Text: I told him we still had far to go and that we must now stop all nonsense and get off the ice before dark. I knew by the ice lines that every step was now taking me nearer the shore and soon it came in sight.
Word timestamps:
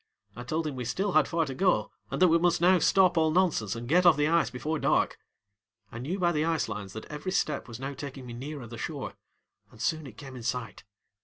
I 0.35 0.41
told 0.43 0.65
him 0.65 0.75
we 0.75 0.83
still 0.83 1.11
had 1.11 1.27
far 1.27 1.45
to 1.45 1.53
go 1.53 1.91
and 2.09 2.19
that 2.19 2.27
we 2.27 2.39
must 2.39 2.59
now 2.59 2.79
stop 2.79 3.19
all 3.19 3.29
nonsense 3.29 3.75
and 3.75 3.87
get 3.87 4.03
off 4.03 4.17
the 4.17 4.27
ice 4.27 4.49
before 4.49 4.79
dark. 4.79 5.19
I 5.91 5.99
knew 5.99 6.17
by 6.17 6.31
the 6.31 6.43
ice 6.43 6.67
lines 6.67 6.93
that 6.93 7.05
every 7.05 7.31
step 7.31 7.67
was 7.67 7.79
now 7.79 7.93
taking 7.93 8.25
me 8.25 8.33
nearer 8.33 8.65
the 8.65 8.79
shore 8.79 9.13
and 9.69 9.79
soon 9.79 10.07
it 10.07 10.17
came 10.17 10.35
in 10.35 10.41
sight. 10.41 10.85